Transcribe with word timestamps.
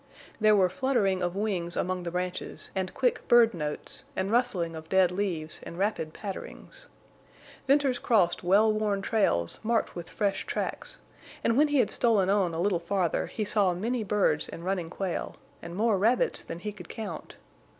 There 0.39 0.55
were 0.55 0.67
fluttering 0.67 1.21
of 1.21 1.35
wings 1.35 1.77
among 1.77 2.01
the 2.01 2.09
branches 2.09 2.71
and 2.73 2.91
quick 2.95 3.27
bird 3.27 3.53
notes, 3.53 4.03
and 4.15 4.31
rustling 4.31 4.75
of 4.75 4.89
dead 4.89 5.11
leaves 5.11 5.59
and 5.61 5.77
rapid 5.77 6.11
patterings. 6.11 6.87
Venters 7.67 7.99
crossed 7.99 8.43
well 8.43 8.73
worn 8.73 9.03
trails 9.03 9.59
marked 9.61 9.95
with 9.95 10.09
fresh 10.09 10.47
tracks; 10.47 10.97
and 11.43 11.55
when 11.55 11.67
he 11.67 11.77
had 11.77 11.91
stolen 11.91 12.31
on 12.31 12.51
a 12.55 12.59
little 12.59 12.79
farther 12.79 13.27
he 13.27 13.45
saw 13.45 13.75
many 13.75 14.03
birds 14.03 14.49
and 14.49 14.65
running 14.65 14.89
quail, 14.89 15.35
and 15.61 15.75
more 15.75 15.99
rabbits 15.99 16.41
than 16.43 16.57
he 16.57 16.71
could 16.71 16.89
count. 16.89 17.35